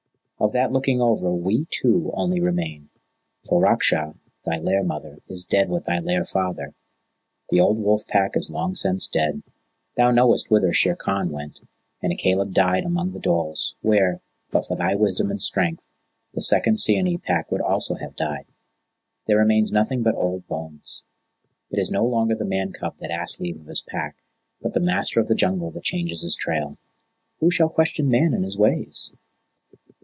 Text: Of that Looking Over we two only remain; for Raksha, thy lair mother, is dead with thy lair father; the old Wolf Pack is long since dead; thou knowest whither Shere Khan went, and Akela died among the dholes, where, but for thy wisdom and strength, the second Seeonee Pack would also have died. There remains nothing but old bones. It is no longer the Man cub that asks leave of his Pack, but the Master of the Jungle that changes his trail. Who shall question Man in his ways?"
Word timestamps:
Of 0.41 0.53
that 0.53 0.71
Looking 0.71 0.99
Over 0.99 1.31
we 1.35 1.67
two 1.69 2.09
only 2.15 2.41
remain; 2.41 2.89
for 3.45 3.61
Raksha, 3.61 4.15
thy 4.43 4.57
lair 4.57 4.81
mother, 4.83 5.19
is 5.27 5.45
dead 5.45 5.69
with 5.69 5.83
thy 5.85 5.99
lair 5.99 6.25
father; 6.25 6.73
the 7.51 7.59
old 7.59 7.77
Wolf 7.77 8.07
Pack 8.07 8.35
is 8.35 8.49
long 8.49 8.73
since 8.73 9.05
dead; 9.05 9.43
thou 9.97 10.09
knowest 10.09 10.49
whither 10.49 10.73
Shere 10.73 10.95
Khan 10.95 11.29
went, 11.29 11.59
and 12.01 12.11
Akela 12.11 12.47
died 12.47 12.85
among 12.85 13.11
the 13.11 13.19
dholes, 13.19 13.75
where, 13.83 14.19
but 14.49 14.65
for 14.65 14.75
thy 14.75 14.95
wisdom 14.95 15.29
and 15.29 15.39
strength, 15.39 15.87
the 16.33 16.41
second 16.41 16.79
Seeonee 16.79 17.19
Pack 17.19 17.51
would 17.51 17.61
also 17.61 17.93
have 17.93 18.15
died. 18.15 18.47
There 19.27 19.37
remains 19.37 19.71
nothing 19.71 20.01
but 20.01 20.15
old 20.15 20.47
bones. 20.47 21.03
It 21.69 21.77
is 21.77 21.91
no 21.91 22.03
longer 22.03 22.33
the 22.33 22.45
Man 22.45 22.73
cub 22.73 22.97
that 22.97 23.11
asks 23.11 23.39
leave 23.39 23.59
of 23.59 23.67
his 23.67 23.81
Pack, 23.81 24.15
but 24.59 24.73
the 24.73 24.79
Master 24.79 25.19
of 25.19 25.27
the 25.27 25.35
Jungle 25.35 25.69
that 25.69 25.83
changes 25.83 26.23
his 26.23 26.35
trail. 26.35 26.79
Who 27.41 27.51
shall 27.51 27.69
question 27.69 28.09
Man 28.09 28.33
in 28.33 28.41
his 28.41 28.57
ways?" 28.57 29.13